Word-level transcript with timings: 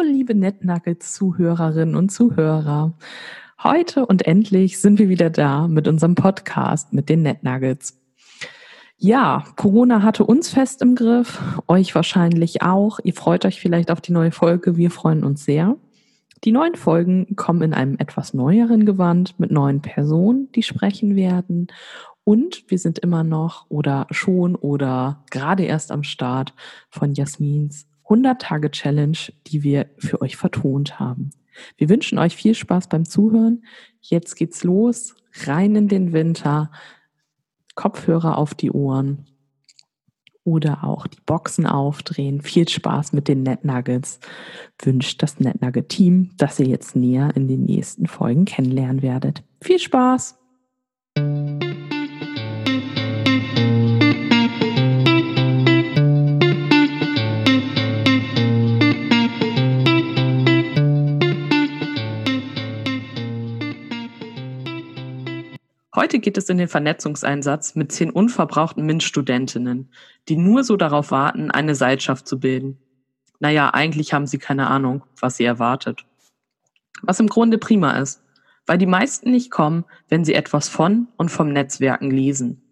liebe 0.00 0.34
NetNuggets-Zuhörerinnen 0.34 1.96
und 1.96 2.10
Zuhörer. 2.10 2.94
Heute 3.62 4.06
und 4.06 4.26
endlich 4.26 4.80
sind 4.80 4.98
wir 4.98 5.08
wieder 5.08 5.28
da 5.28 5.68
mit 5.68 5.86
unserem 5.86 6.14
Podcast 6.14 6.92
mit 6.92 7.10
den 7.10 7.22
NetNuggets. 7.22 8.00
Ja, 8.96 9.44
Corona 9.56 10.02
hatte 10.02 10.24
uns 10.24 10.48
fest 10.48 10.80
im 10.80 10.94
Griff, 10.94 11.60
euch 11.66 11.94
wahrscheinlich 11.94 12.62
auch. 12.62 13.00
Ihr 13.04 13.14
freut 13.14 13.44
euch 13.44 13.60
vielleicht 13.60 13.90
auf 13.90 14.00
die 14.00 14.12
neue 14.12 14.32
Folge, 14.32 14.76
wir 14.76 14.90
freuen 14.90 15.24
uns 15.24 15.44
sehr. 15.44 15.76
Die 16.44 16.52
neuen 16.52 16.74
Folgen 16.74 17.36
kommen 17.36 17.62
in 17.62 17.74
einem 17.74 17.96
etwas 17.98 18.34
neueren 18.34 18.86
Gewand 18.86 19.38
mit 19.38 19.50
neuen 19.50 19.82
Personen, 19.82 20.50
die 20.52 20.62
sprechen 20.62 21.14
werden. 21.14 21.66
Und 22.24 22.64
wir 22.68 22.78
sind 22.78 22.98
immer 22.98 23.24
noch 23.24 23.66
oder 23.68 24.06
schon 24.10 24.54
oder 24.54 25.24
gerade 25.30 25.64
erst 25.64 25.92
am 25.92 26.02
Start 26.02 26.54
von 26.90 27.12
Jasmins 27.12 27.86
100-Tage-Challenge, 28.08 29.18
die 29.46 29.62
wir 29.62 29.90
für 29.98 30.20
euch 30.20 30.36
vertont 30.36 30.98
haben. 30.98 31.30
Wir 31.76 31.88
wünschen 31.88 32.18
euch 32.18 32.36
viel 32.36 32.54
Spaß 32.54 32.88
beim 32.88 33.04
Zuhören. 33.04 33.64
Jetzt 34.00 34.36
geht's 34.36 34.64
los, 34.64 35.14
rein 35.44 35.76
in 35.76 35.88
den 35.88 36.12
Winter, 36.12 36.70
Kopfhörer 37.74 38.38
auf 38.38 38.54
die 38.54 38.70
Ohren 38.70 39.26
oder 40.44 40.84
auch 40.84 41.06
die 41.06 41.20
Boxen 41.24 41.66
aufdrehen. 41.66 42.42
Viel 42.42 42.68
Spaß 42.68 43.12
mit 43.12 43.28
den 43.28 43.42
NetNuggets 43.42 44.18
wünscht 44.80 45.22
das 45.22 45.38
NetNugget-Team, 45.38 46.30
das 46.36 46.58
ihr 46.58 46.66
jetzt 46.66 46.96
näher 46.96 47.30
in 47.36 47.48
den 47.48 47.64
nächsten 47.64 48.06
Folgen 48.06 48.44
kennenlernen 48.44 49.02
werdet. 49.02 49.44
Viel 49.60 49.78
Spaß! 49.78 50.41
Heute 65.94 66.20
geht 66.20 66.38
es 66.38 66.48
in 66.48 66.56
den 66.56 66.68
Vernetzungseinsatz 66.68 67.74
mit 67.74 67.92
zehn 67.92 68.10
unverbrauchten 68.10 68.86
MINT-Studentinnen, 68.86 69.90
die 70.26 70.36
nur 70.36 70.64
so 70.64 70.76
darauf 70.76 71.10
warten, 71.10 71.50
eine 71.50 71.74
Seilschaft 71.74 72.26
zu 72.26 72.40
bilden. 72.40 72.78
Naja, 73.40 73.70
eigentlich 73.74 74.14
haben 74.14 74.26
sie 74.26 74.38
keine 74.38 74.68
Ahnung, 74.68 75.04
was 75.20 75.36
sie 75.36 75.44
erwartet. 75.44 76.06
Was 77.02 77.20
im 77.20 77.26
Grunde 77.26 77.58
prima 77.58 77.98
ist, 77.98 78.22
weil 78.66 78.78
die 78.78 78.86
meisten 78.86 79.30
nicht 79.30 79.50
kommen, 79.50 79.84
wenn 80.08 80.24
sie 80.24 80.34
etwas 80.34 80.68
von 80.68 81.08
und 81.16 81.30
vom 81.30 81.52
Netzwerken 81.52 82.10
lesen. 82.10 82.62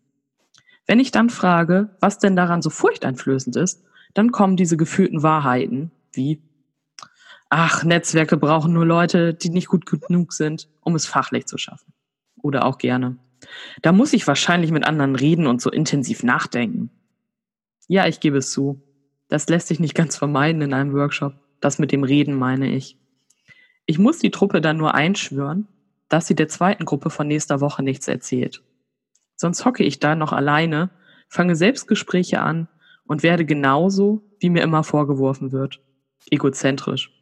Wenn 0.87 0.99
ich 0.99 1.11
dann 1.11 1.29
frage, 1.29 1.91
was 2.01 2.19
denn 2.19 2.37
daran 2.37 2.63
so 2.63 2.71
furchteinflößend 2.71 3.55
ist, 3.57 3.85
dann 4.15 4.33
kommen 4.33 4.57
diese 4.57 4.79
gefühlten 4.79 5.23
Wahrheiten 5.23 5.91
wie 6.13 6.43
Ach, 7.51 7.83
Netzwerke 7.83 8.37
brauchen 8.37 8.73
nur 8.73 8.87
Leute, 8.87 9.35
die 9.35 9.51
nicht 9.51 9.67
gut 9.67 9.85
genug 9.85 10.33
sind, 10.33 10.69
um 10.83 10.95
es 10.95 11.05
fachlich 11.05 11.47
zu 11.47 11.59
schaffen. 11.59 11.93
Oder 12.43 12.65
auch 12.67 12.79
gerne. 12.79 13.17
Da 13.83 13.93
muss 13.93 14.13
ich 14.13 14.27
wahrscheinlich 14.27 14.71
mit 14.71 14.87
anderen 14.87 15.17
reden 15.17 15.47
und 15.47 15.61
so 15.61 15.71
intensiv 15.71 16.23
nachdenken. 16.23 16.91
Ja, 17.89 18.07
ich 18.07 18.21
gebe 18.21 18.39
es 18.39 18.53
zu. 18.53 18.83
Das 19.29 19.49
lässt 19.49 19.69
sich 19.69 19.81
nicht 19.81 19.95
ganz 19.95 20.17
vermeiden 20.17 20.63
in 20.63 20.75
einem 20.75 20.93
Workshop. 20.93 21.35
Das 21.61 21.79
mit 21.79 21.93
dem 21.93 22.05
Reden 22.05 22.35
meine 22.35 22.71
ich. 22.71 22.97
Ich 23.87 23.99
muss 23.99 24.19
die 24.19 24.31
Truppe 24.31 24.61
dann 24.61 24.77
nur 24.77 24.95
einschwören, 24.95 25.67
dass 26.09 26.27
sie 26.27 26.35
der 26.35 26.49
zweiten 26.49 26.85
Gruppe 26.85 27.11
von 27.11 27.27
nächster 27.27 27.61
Woche 27.61 27.83
nichts 27.83 28.09
erzählt. 28.09 28.63
Sonst 29.37 29.65
hocke 29.65 29.85
ich 29.85 30.01
da 30.01 30.15
noch 30.15 30.33
alleine, 30.33 30.91
fange 31.29 31.57
Selbstgespräche 31.57 32.41
an 32.41 32.69
und 33.05 33.23
werde 33.23 33.45
genauso, 33.45 34.23
wie 34.39 34.51
mir 34.51 34.63
immer 34.63 34.85
vorgeworfen 34.85 35.53
wird, 35.53 35.81
egozentrisch. 36.31 37.13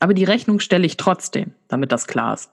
Aber 0.00 0.14
die 0.14 0.24
Rechnung 0.24 0.60
stelle 0.60 0.86
ich 0.86 0.96
trotzdem, 0.96 1.54
damit 1.68 1.92
das 1.92 2.06
klar 2.06 2.34
ist. 2.34 2.50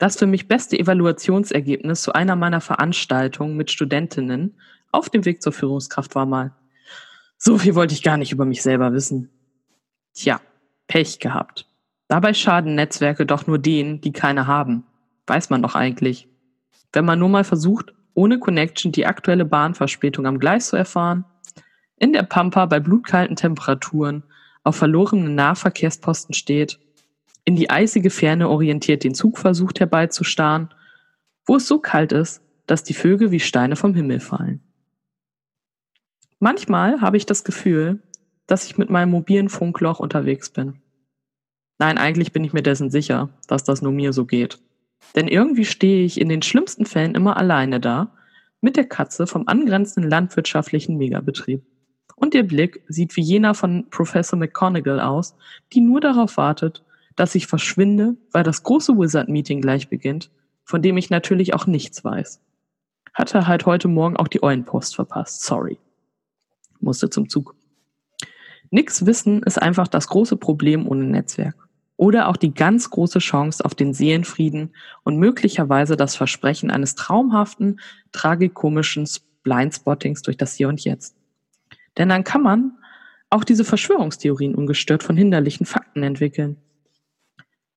Das 0.00 0.16
für 0.16 0.26
mich 0.26 0.48
beste 0.48 0.78
Evaluationsergebnis 0.78 2.00
zu 2.00 2.14
einer 2.14 2.34
meiner 2.34 2.62
Veranstaltungen 2.62 3.54
mit 3.54 3.70
Studentinnen 3.70 4.58
auf 4.92 5.10
dem 5.10 5.26
Weg 5.26 5.42
zur 5.42 5.52
Führungskraft 5.52 6.14
war 6.14 6.24
mal, 6.24 6.54
so 7.36 7.58
viel 7.58 7.74
wollte 7.74 7.92
ich 7.92 8.02
gar 8.02 8.16
nicht 8.16 8.32
über 8.32 8.46
mich 8.46 8.62
selber 8.62 8.94
wissen. 8.94 9.28
Tja, 10.14 10.40
Pech 10.86 11.18
gehabt. 11.18 11.68
Dabei 12.08 12.32
schaden 12.32 12.76
Netzwerke 12.76 13.26
doch 13.26 13.46
nur 13.46 13.58
denen, 13.58 14.00
die 14.00 14.12
keine 14.12 14.46
haben. 14.46 14.84
Weiß 15.26 15.50
man 15.50 15.60
doch 15.60 15.74
eigentlich. 15.74 16.28
Wenn 16.94 17.04
man 17.04 17.18
nur 17.18 17.28
mal 17.28 17.44
versucht, 17.44 17.92
ohne 18.14 18.38
Connection 18.38 18.92
die 18.92 19.04
aktuelle 19.04 19.44
Bahnverspätung 19.44 20.26
am 20.26 20.38
Gleis 20.38 20.68
zu 20.68 20.76
erfahren, 20.76 21.26
in 21.96 22.14
der 22.14 22.22
Pampa 22.22 22.64
bei 22.64 22.80
blutkalten 22.80 23.36
Temperaturen 23.36 24.22
auf 24.64 24.76
verlorenen 24.76 25.34
Nahverkehrsposten 25.34 26.34
steht 26.34 26.80
in 27.44 27.56
die 27.56 27.70
eisige 27.70 28.10
Ferne 28.10 28.48
orientiert 28.48 29.04
den 29.04 29.14
Zug 29.14 29.38
versucht 29.38 29.80
herbeizustarren, 29.80 30.72
wo 31.46 31.56
es 31.56 31.66
so 31.66 31.78
kalt 31.78 32.12
ist, 32.12 32.42
dass 32.66 32.84
die 32.84 32.94
Vögel 32.94 33.30
wie 33.30 33.40
Steine 33.40 33.76
vom 33.76 33.94
Himmel 33.94 34.20
fallen. 34.20 34.60
Manchmal 36.38 37.00
habe 37.00 37.16
ich 37.16 37.26
das 37.26 37.44
Gefühl, 37.44 38.02
dass 38.46 38.66
ich 38.66 38.78
mit 38.78 38.90
meinem 38.90 39.10
mobilen 39.10 39.48
Funkloch 39.48 40.00
unterwegs 40.00 40.50
bin. 40.50 40.80
Nein, 41.78 41.98
eigentlich 41.98 42.32
bin 42.32 42.44
ich 42.44 42.52
mir 42.52 42.62
dessen 42.62 42.90
sicher, 42.90 43.30
dass 43.46 43.64
das 43.64 43.82
nur 43.82 43.92
mir 43.92 44.12
so 44.12 44.26
geht. 44.26 44.58
Denn 45.16 45.28
irgendwie 45.28 45.64
stehe 45.64 46.04
ich 46.04 46.20
in 46.20 46.28
den 46.28 46.42
schlimmsten 46.42 46.86
Fällen 46.86 47.14
immer 47.14 47.36
alleine 47.36 47.80
da, 47.80 48.14
mit 48.60 48.76
der 48.76 48.84
Katze 48.84 49.26
vom 49.26 49.48
angrenzenden 49.48 50.10
landwirtschaftlichen 50.10 50.98
Megabetrieb. 50.98 51.64
Und 52.16 52.34
ihr 52.34 52.46
Blick 52.46 52.84
sieht 52.88 53.16
wie 53.16 53.22
jener 53.22 53.54
von 53.54 53.88
Professor 53.88 54.38
McGonagall 54.38 55.00
aus, 55.00 55.36
die 55.72 55.80
nur 55.80 56.00
darauf 56.00 56.36
wartet, 56.36 56.84
dass 57.20 57.34
ich 57.34 57.46
verschwinde, 57.46 58.16
weil 58.32 58.44
das 58.44 58.62
große 58.62 58.96
Wizard-Meeting 58.96 59.60
gleich 59.60 59.90
beginnt, 59.90 60.30
von 60.64 60.80
dem 60.80 60.96
ich 60.96 61.10
natürlich 61.10 61.52
auch 61.52 61.66
nichts 61.66 62.02
weiß. 62.02 62.40
Hatte 63.12 63.46
halt 63.46 63.66
heute 63.66 63.88
Morgen 63.88 64.16
auch 64.16 64.26
die 64.26 64.42
Eulenpost 64.42 64.94
verpasst. 64.94 65.42
Sorry. 65.42 65.78
Musste 66.80 67.10
zum 67.10 67.28
Zug. 67.28 67.54
Nix 68.70 69.04
wissen 69.04 69.42
ist 69.42 69.60
einfach 69.60 69.86
das 69.86 70.08
große 70.08 70.38
Problem 70.38 70.88
ohne 70.88 71.04
Netzwerk. 71.04 71.68
Oder 71.98 72.26
auch 72.28 72.38
die 72.38 72.54
ganz 72.54 72.88
große 72.88 73.18
Chance 73.18 73.62
auf 73.66 73.74
den 73.74 73.92
Seelenfrieden 73.92 74.74
und 75.02 75.18
möglicherweise 75.18 75.98
das 75.98 76.16
Versprechen 76.16 76.70
eines 76.70 76.94
traumhaften, 76.94 77.80
tragikomischen 78.12 79.06
Blindspottings 79.42 80.22
durch 80.22 80.38
das 80.38 80.54
Hier 80.54 80.70
und 80.70 80.82
Jetzt. 80.82 81.16
Denn 81.98 82.08
dann 82.08 82.24
kann 82.24 82.40
man 82.42 82.78
auch 83.28 83.44
diese 83.44 83.66
Verschwörungstheorien 83.66 84.54
ungestört 84.54 85.02
von 85.02 85.18
hinderlichen 85.18 85.66
Fakten 85.66 86.02
entwickeln. 86.02 86.56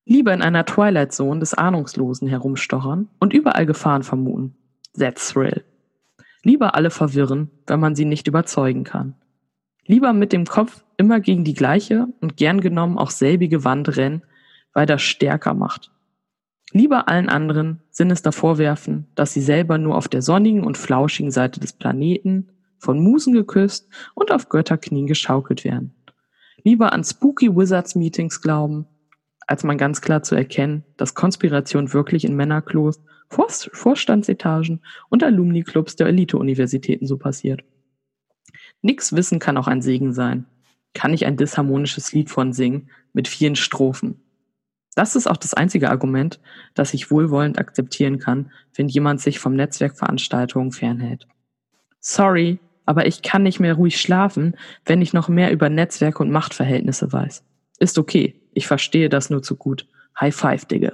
Lieber 0.06 0.34
in 0.34 0.42
einer 0.42 0.66
Twilight 0.66 1.14
Zone 1.14 1.40
des 1.40 1.54
Ahnungslosen 1.54 2.28
herumstochern 2.28 3.08
und 3.20 3.34
überall 3.34 3.66
Gefahren 3.66 4.04
vermuten. 4.04 4.56
That's 4.98 5.32
thrill. 5.32 5.64
Lieber 6.44 6.76
alle 6.76 6.90
verwirren, 6.90 7.50
wenn 7.68 7.80
man 7.80 7.96
sie 7.96 8.06
nicht 8.06 8.28
überzeugen 8.28 8.84
kann. 8.84 9.16
Lieber 9.86 10.14
mit 10.14 10.34
dem 10.34 10.46
Kopf 10.46 10.84
immer 10.98 11.20
gegen 11.20 11.44
die 11.44 11.54
gleiche 11.54 12.08
und 12.22 12.38
gern 12.38 12.62
genommen 12.62 12.98
auch 12.98 13.12
selbige 13.12 13.64
Wand 13.64 13.96
rennen, 13.96 14.24
weil 14.74 14.86
das 14.86 15.02
stärker 15.02 15.54
macht. 15.54 15.92
Lieber 16.72 17.08
allen 17.08 17.30
anderen 17.30 17.82
sinister 17.92 18.32
vorwerfen, 18.32 19.08
dass 19.16 19.34
sie 19.34 19.42
selber 19.42 19.78
nur 19.78 19.96
auf 19.96 20.08
der 20.08 20.22
sonnigen 20.22 20.64
und 20.64 20.78
flauschigen 20.78 21.32
Seite 21.32 21.60
des 21.60 21.74
Planeten, 21.74 22.50
von 22.80 23.00
Musen 23.00 23.34
geküsst 23.34 23.88
und 24.14 24.32
auf 24.32 24.50
Götterknien 24.50 25.08
geschaukelt 25.08 25.64
werden. 25.64 25.96
Lieber 26.64 26.92
an 26.92 27.04
spooky 27.04 27.56
Wizards 27.56 27.96
Meetings 27.96 28.42
glauben, 28.42 28.88
als 29.48 29.64
man 29.64 29.78
ganz 29.78 30.02
klar 30.02 30.24
zu 30.24 30.36
erkennen, 30.36 30.84
dass 30.98 31.16
Konspiration 31.16 31.94
wirklich 31.94 32.26
in 32.26 32.36
Männerklos, 32.36 33.02
Vorstandsetagen 33.30 34.82
und 35.10 35.24
Alumni-Clubs 35.24 35.96
der 35.96 36.08
Elite-Universitäten 36.08 37.08
so 37.08 37.18
passiert. 37.18 37.64
Nix 38.82 39.14
Wissen 39.14 39.40
kann 39.40 39.58
auch 39.58 39.68
ein 39.68 39.82
Segen 39.82 40.14
sein. 40.14 40.46
Kann 40.94 41.14
ich 41.14 41.26
ein 41.26 41.38
disharmonisches 41.38 42.12
Lied 42.14 42.30
von 42.30 42.54
singen 42.54 42.90
mit 43.14 43.28
vielen 43.28 43.56
Strophen. 43.56 44.20
Das 44.96 45.16
ist 45.16 45.26
auch 45.26 45.38
das 45.38 45.56
einzige 45.56 45.90
Argument, 45.90 46.40
das 46.76 46.94
ich 46.94 47.10
wohlwollend 47.10 47.58
akzeptieren 47.58 48.20
kann, 48.20 48.52
wenn 48.76 48.88
jemand 48.88 49.22
sich 49.22 49.40
vom 49.40 49.56
Netzwerkveranstaltungen 49.56 50.72
fernhält. 50.72 51.28
Sorry, 52.00 52.60
aber 52.86 53.08
ich 53.08 53.24
kann 53.24 53.42
nicht 53.42 53.60
mehr 53.60 53.74
ruhig 53.74 54.00
schlafen, 54.00 54.56
wenn 54.86 55.02
ich 55.02 55.14
noch 55.14 55.30
mehr 55.30 55.52
über 55.52 55.70
Netzwerke 55.70 56.22
und 56.22 56.30
Machtverhältnisse 56.30 57.12
weiß. 57.12 57.44
Ist 57.80 57.98
okay. 57.98 58.40
Ich 58.54 58.68
verstehe 58.68 59.10
das 59.10 59.30
nur 59.30 59.42
zu 59.42 59.56
gut. 59.56 59.88
High 60.20 60.36
five, 60.36 60.66
Digga. 60.66 60.94